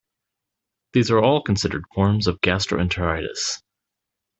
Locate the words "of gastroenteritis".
2.25-3.61